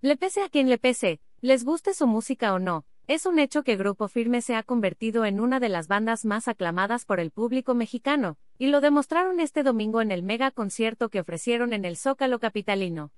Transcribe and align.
Le 0.00 0.16
pese 0.16 0.42
a 0.42 0.48
quien 0.48 0.68
le 0.68 0.78
pese, 0.78 1.20
les 1.40 1.64
guste 1.64 1.92
su 1.92 2.06
música 2.06 2.54
o 2.54 2.60
no, 2.60 2.84
es 3.08 3.26
un 3.26 3.40
hecho 3.40 3.64
que 3.64 3.76
Grupo 3.76 4.06
Firme 4.06 4.42
se 4.42 4.54
ha 4.54 4.62
convertido 4.62 5.24
en 5.24 5.40
una 5.40 5.58
de 5.58 5.68
las 5.68 5.88
bandas 5.88 6.24
más 6.24 6.46
aclamadas 6.46 7.04
por 7.04 7.18
el 7.18 7.32
público 7.32 7.74
mexicano, 7.74 8.36
y 8.58 8.68
lo 8.68 8.80
demostraron 8.80 9.40
este 9.40 9.64
domingo 9.64 10.00
en 10.00 10.12
el 10.12 10.22
mega 10.22 10.52
concierto 10.52 11.08
que 11.08 11.18
ofrecieron 11.18 11.72
en 11.72 11.84
el 11.84 11.96
Zócalo 11.96 12.38
Capitalino. 12.38 13.10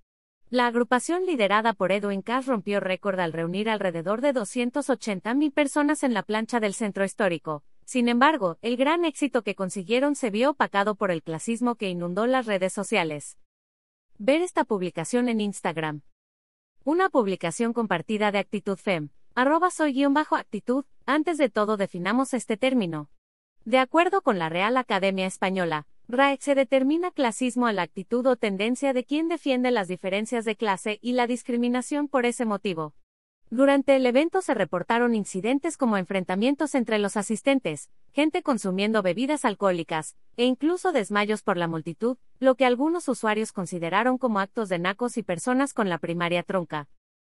La 0.48 0.66
agrupación 0.66 1.26
liderada 1.26 1.74
por 1.74 1.92
Edwin 1.92 2.22
Cass 2.22 2.46
rompió 2.46 2.80
récord 2.80 3.20
al 3.20 3.34
reunir 3.34 3.68
alrededor 3.68 4.22
de 4.22 4.32
280.000 4.32 5.52
personas 5.52 6.02
en 6.02 6.14
la 6.14 6.22
plancha 6.22 6.60
del 6.60 6.72
centro 6.72 7.04
histórico. 7.04 7.62
Sin 7.84 8.08
embargo, 8.08 8.56
el 8.62 8.78
gran 8.78 9.04
éxito 9.04 9.42
que 9.42 9.54
consiguieron 9.54 10.14
se 10.14 10.30
vio 10.30 10.50
opacado 10.50 10.94
por 10.94 11.10
el 11.10 11.22
clasismo 11.22 11.74
que 11.74 11.90
inundó 11.90 12.26
las 12.26 12.46
redes 12.46 12.72
sociales. 12.72 13.36
Ver 14.16 14.40
esta 14.40 14.64
publicación 14.64 15.28
en 15.28 15.42
Instagram. 15.42 16.02
Una 16.82 17.10
publicación 17.10 17.74
compartida 17.74 18.32
de 18.32 18.38
Actitud 18.38 18.78
Fem, 18.78 19.10
arroba 19.34 19.70
soy-actitud, 19.70 20.86
antes 21.04 21.36
de 21.36 21.50
todo 21.50 21.76
definamos 21.76 22.32
este 22.32 22.56
término. 22.56 23.10
De 23.66 23.76
acuerdo 23.76 24.22
con 24.22 24.38
la 24.38 24.48
Real 24.48 24.78
Academia 24.78 25.26
Española, 25.26 25.86
RAE 26.08 26.38
se 26.40 26.54
determina 26.54 27.10
clasismo 27.10 27.66
a 27.66 27.74
la 27.74 27.82
actitud 27.82 28.26
o 28.26 28.36
tendencia 28.36 28.94
de 28.94 29.04
quien 29.04 29.28
defiende 29.28 29.70
las 29.70 29.88
diferencias 29.88 30.46
de 30.46 30.56
clase 30.56 30.98
y 31.02 31.12
la 31.12 31.26
discriminación 31.26 32.08
por 32.08 32.24
ese 32.24 32.46
motivo. 32.46 32.94
Durante 33.52 33.96
el 33.96 34.06
evento 34.06 34.42
se 34.42 34.54
reportaron 34.54 35.16
incidentes 35.16 35.76
como 35.76 35.96
enfrentamientos 35.96 36.76
entre 36.76 37.00
los 37.00 37.16
asistentes, 37.16 37.90
gente 38.12 38.44
consumiendo 38.44 39.02
bebidas 39.02 39.44
alcohólicas, 39.44 40.14
e 40.36 40.44
incluso 40.44 40.92
desmayos 40.92 41.42
por 41.42 41.56
la 41.56 41.66
multitud, 41.66 42.16
lo 42.38 42.54
que 42.54 42.64
algunos 42.64 43.08
usuarios 43.08 43.50
consideraron 43.50 44.18
como 44.18 44.38
actos 44.38 44.68
de 44.68 44.78
nacos 44.78 45.16
y 45.16 45.24
personas 45.24 45.74
con 45.74 45.88
la 45.88 45.98
primaria 45.98 46.44
tronca. 46.44 46.88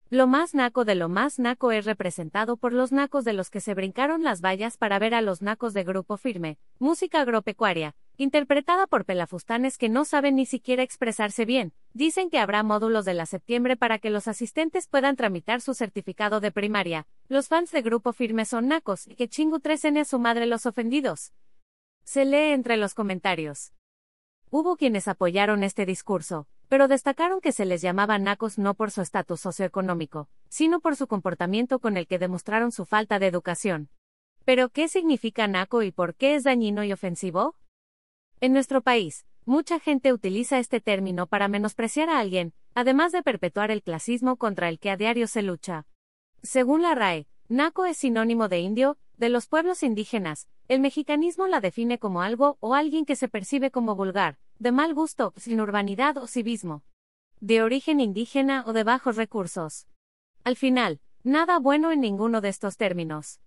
Lo 0.09 0.25
más 0.25 0.55
naco 0.55 0.85
de 0.85 0.95
lo 0.95 1.09
más 1.09 1.37
naco 1.37 1.73
es 1.73 1.83
representado 1.83 2.55
por 2.55 2.71
los 2.71 2.93
nacos 2.93 3.25
de 3.25 3.33
los 3.33 3.49
que 3.49 3.59
se 3.59 3.73
brincaron 3.73 4.23
las 4.23 4.39
vallas 4.39 4.77
para 4.77 4.99
ver 4.99 5.15
a 5.15 5.21
los 5.21 5.41
nacos 5.41 5.73
de 5.73 5.83
Grupo 5.83 6.15
Firme, 6.15 6.57
música 6.79 7.19
agropecuaria, 7.19 7.93
interpretada 8.15 8.87
por 8.87 9.03
pelafustanes 9.03 9.77
que 9.77 9.89
no 9.89 10.05
saben 10.05 10.37
ni 10.37 10.45
siquiera 10.45 10.81
expresarse 10.81 11.43
bien. 11.43 11.73
Dicen 11.95 12.29
que 12.29 12.39
habrá 12.39 12.61
módulos 12.61 13.05
de 13.05 13.13
la 13.13 13.25
septiembre 13.25 13.77
para 13.77 13.99
que 13.99 14.09
los 14.09 14.27
asistentes 14.27 14.85
puedan 14.85 15.15
tramitar 15.15 15.61
su 15.61 15.73
certificado 15.73 16.41
de 16.41 16.51
primaria. 16.51 17.07
Los 17.29 17.47
fans 17.47 17.71
de 17.71 17.81
Grupo 17.81 18.11
Firme 18.11 18.43
son 18.43 18.67
nacos 18.67 19.07
y 19.07 19.15
que 19.15 19.29
chingu 19.29 19.59
3N 19.59 20.01
a 20.01 20.03
su 20.03 20.19
madre 20.19 20.45
los 20.45 20.65
ofendidos. 20.65 21.31
Se 22.03 22.25
lee 22.25 22.51
entre 22.51 22.75
los 22.75 22.95
comentarios. 22.95 23.71
Hubo 24.49 24.75
quienes 24.75 25.07
apoyaron 25.07 25.63
este 25.63 25.85
discurso, 25.85 26.49
pero 26.67 26.89
destacaron 26.89 27.39
que 27.39 27.53
se 27.53 27.63
les 27.63 27.81
llamaba 27.81 28.19
nacos 28.19 28.57
no 28.57 28.73
por 28.73 28.91
su 28.91 29.01
estatus 29.01 29.39
socioeconómico, 29.39 30.27
sino 30.49 30.81
por 30.81 30.97
su 30.97 31.07
comportamiento 31.07 31.79
con 31.79 31.95
el 31.95 32.07
que 32.07 32.19
demostraron 32.19 32.73
su 32.73 32.83
falta 32.83 33.19
de 33.19 33.27
educación. 33.27 33.89
¿Pero 34.43 34.67
qué 34.67 34.89
significa 34.89 35.47
naco 35.47 35.81
y 35.81 35.93
por 35.93 36.15
qué 36.15 36.35
es 36.35 36.43
dañino 36.43 36.83
y 36.83 36.91
ofensivo? 36.91 37.55
En 38.41 38.51
nuestro 38.51 38.81
país, 38.81 39.25
mucha 39.45 39.79
gente 39.79 40.11
utiliza 40.11 40.59
este 40.59 40.81
término 40.81 41.27
para 41.27 41.47
menospreciar 41.47 42.09
a 42.09 42.19
alguien, 42.19 42.53
además 42.73 43.11
de 43.11 43.23
perpetuar 43.23 43.71
el 43.71 43.83
clasismo 43.83 44.37
contra 44.37 44.69
el 44.69 44.79
que 44.79 44.89
a 44.89 44.97
diario 44.97 45.27
se 45.27 45.41
lucha. 45.41 45.85
Según 46.41 46.81
la 46.81 46.95
RAE, 46.95 47.27
naco 47.47 47.85
es 47.85 47.97
sinónimo 47.97 48.49
de 48.49 48.59
indio, 48.59 48.97
de 49.17 49.29
los 49.29 49.47
pueblos 49.47 49.83
indígenas, 49.83 50.47
el 50.67 50.79
mexicanismo 50.79 51.47
la 51.47 51.61
define 51.61 51.99
como 51.99 52.21
algo 52.21 52.57
o 52.59 52.73
alguien 52.73 53.05
que 53.05 53.15
se 53.15 53.27
percibe 53.27 53.71
como 53.71 53.95
vulgar, 53.95 54.37
de 54.59 54.71
mal 54.71 54.93
gusto, 54.93 55.33
sin 55.37 55.61
urbanidad 55.61 56.17
o 56.17 56.27
civismo, 56.27 56.83
de 57.39 57.61
origen 57.61 57.99
indígena 57.99 58.63
o 58.67 58.73
de 58.73 58.83
bajos 58.83 59.15
recursos. 59.15 59.87
Al 60.43 60.55
final, 60.55 60.99
nada 61.23 61.59
bueno 61.59 61.91
en 61.91 62.01
ninguno 62.01 62.41
de 62.41 62.49
estos 62.49 62.77
términos. 62.77 63.39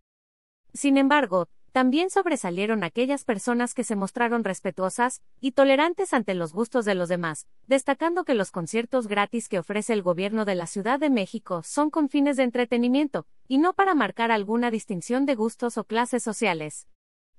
Sin 0.72 0.96
embargo, 0.96 1.48
también 1.78 2.10
sobresalieron 2.10 2.82
aquellas 2.82 3.22
personas 3.22 3.72
que 3.72 3.84
se 3.84 3.94
mostraron 3.94 4.42
respetuosas 4.42 5.22
y 5.40 5.52
tolerantes 5.52 6.12
ante 6.12 6.34
los 6.34 6.52
gustos 6.52 6.84
de 6.84 6.96
los 6.96 7.08
demás, 7.08 7.46
destacando 7.68 8.24
que 8.24 8.34
los 8.34 8.50
conciertos 8.50 9.06
gratis 9.06 9.48
que 9.48 9.60
ofrece 9.60 9.92
el 9.92 10.02
gobierno 10.02 10.44
de 10.44 10.56
la 10.56 10.66
Ciudad 10.66 10.98
de 10.98 11.08
México 11.08 11.62
son 11.62 11.90
con 11.90 12.08
fines 12.08 12.36
de 12.36 12.42
entretenimiento, 12.42 13.28
y 13.46 13.58
no 13.58 13.74
para 13.74 13.94
marcar 13.94 14.32
alguna 14.32 14.72
distinción 14.72 15.24
de 15.24 15.36
gustos 15.36 15.78
o 15.78 15.84
clases 15.84 16.24
sociales. 16.24 16.88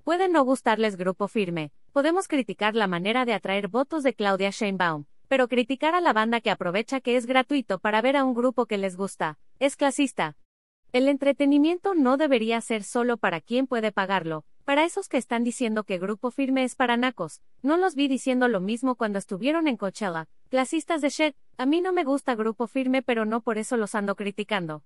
Puede 0.04 0.30
no 0.30 0.42
gustarles 0.42 0.96
grupo 0.96 1.28
firme, 1.28 1.70
podemos 1.92 2.26
criticar 2.26 2.74
la 2.74 2.86
manera 2.86 3.26
de 3.26 3.34
atraer 3.34 3.68
votos 3.68 4.02
de 4.02 4.14
Claudia 4.14 4.48
Sheinbaum, 4.48 5.04
pero 5.28 5.48
criticar 5.48 5.94
a 5.94 6.00
la 6.00 6.14
banda 6.14 6.40
que 6.40 6.50
aprovecha 6.50 7.02
que 7.02 7.18
es 7.18 7.26
gratuito 7.26 7.78
para 7.78 8.00
ver 8.00 8.16
a 8.16 8.24
un 8.24 8.32
grupo 8.32 8.64
que 8.64 8.78
les 8.78 8.96
gusta, 8.96 9.38
es 9.58 9.76
clasista, 9.76 10.38
el 10.92 11.08
entretenimiento 11.08 11.94
no 11.94 12.16
debería 12.16 12.60
ser 12.60 12.82
solo 12.82 13.16
para 13.16 13.40
quien 13.40 13.66
puede 13.66 13.92
pagarlo, 13.92 14.44
para 14.64 14.84
esos 14.84 15.08
que 15.08 15.18
están 15.18 15.44
diciendo 15.44 15.84
que 15.84 15.98
Grupo 15.98 16.30
Firme 16.30 16.64
es 16.64 16.74
para 16.74 16.96
nacos, 16.96 17.40
no 17.62 17.76
los 17.76 17.94
vi 17.94 18.08
diciendo 18.08 18.48
lo 18.48 18.60
mismo 18.60 18.96
cuando 18.96 19.18
estuvieron 19.18 19.68
en 19.68 19.76
Coachella, 19.76 20.26
clasistas 20.48 21.00
de 21.00 21.10
shit, 21.10 21.36
a 21.56 21.66
mí 21.66 21.80
no 21.80 21.92
me 21.92 22.04
gusta 22.04 22.34
Grupo 22.34 22.66
Firme 22.66 23.02
pero 23.02 23.24
no 23.24 23.40
por 23.40 23.58
eso 23.58 23.76
los 23.76 23.94
ando 23.94 24.16
criticando. 24.16 24.82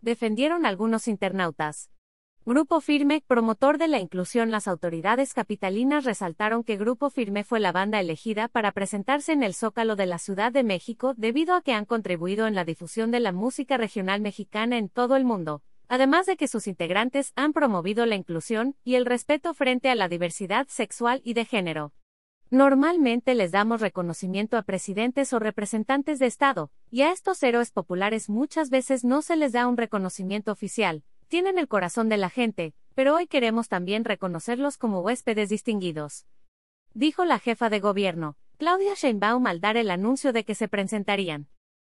Defendieron 0.00 0.66
algunos 0.66 1.08
internautas. 1.08 1.90
Grupo 2.48 2.80
Firme, 2.80 3.24
promotor 3.26 3.76
de 3.76 3.88
la 3.88 3.98
inclusión. 3.98 4.52
Las 4.52 4.68
autoridades 4.68 5.34
capitalinas 5.34 6.04
resaltaron 6.04 6.62
que 6.62 6.76
Grupo 6.76 7.10
Firme 7.10 7.42
fue 7.42 7.58
la 7.58 7.72
banda 7.72 7.98
elegida 7.98 8.46
para 8.46 8.70
presentarse 8.70 9.32
en 9.32 9.42
el 9.42 9.52
Zócalo 9.52 9.96
de 9.96 10.06
la 10.06 10.20
Ciudad 10.20 10.52
de 10.52 10.62
México 10.62 11.12
debido 11.16 11.56
a 11.56 11.60
que 11.60 11.72
han 11.72 11.86
contribuido 11.86 12.46
en 12.46 12.54
la 12.54 12.64
difusión 12.64 13.10
de 13.10 13.18
la 13.18 13.32
música 13.32 13.78
regional 13.78 14.20
mexicana 14.20 14.78
en 14.78 14.88
todo 14.88 15.16
el 15.16 15.24
mundo, 15.24 15.64
además 15.88 16.26
de 16.26 16.36
que 16.36 16.46
sus 16.46 16.68
integrantes 16.68 17.32
han 17.34 17.52
promovido 17.52 18.06
la 18.06 18.14
inclusión 18.14 18.76
y 18.84 18.94
el 18.94 19.06
respeto 19.06 19.52
frente 19.52 19.90
a 19.90 19.96
la 19.96 20.08
diversidad 20.08 20.68
sexual 20.68 21.22
y 21.24 21.34
de 21.34 21.46
género. 21.46 21.94
Normalmente 22.50 23.34
les 23.34 23.50
damos 23.50 23.80
reconocimiento 23.80 24.56
a 24.56 24.62
presidentes 24.62 25.32
o 25.32 25.40
representantes 25.40 26.20
de 26.20 26.26
Estado, 26.26 26.70
y 26.92 27.02
a 27.02 27.10
estos 27.10 27.42
héroes 27.42 27.72
populares 27.72 28.30
muchas 28.30 28.70
veces 28.70 29.02
no 29.02 29.20
se 29.20 29.34
les 29.34 29.50
da 29.50 29.66
un 29.66 29.76
reconocimiento 29.76 30.52
oficial, 30.52 31.02
tienen 31.28 31.58
el 31.58 31.68
corazón 31.68 32.08
de 32.08 32.16
la 32.16 32.30
gente, 32.30 32.74
pero 32.94 33.14
hoy 33.14 33.26
queremos 33.26 33.68
también 33.68 34.04
reconocerlos 34.04 34.78
como 34.78 35.00
huéspedes 35.00 35.48
distinguidos. 35.48 36.26
Dijo 36.94 37.24
la 37.24 37.38
jefa 37.38 37.68
de 37.68 37.80
gobierno, 37.80 38.36
Claudia 38.56 38.94
Sheinbaum 38.94 39.46
al 39.46 39.60
dar 39.60 39.76
el 39.76 39.90
anuncio 39.90 40.32
de 40.32 40.44
que 40.44 40.54
se 40.54 40.68
presentarían. 40.68 41.48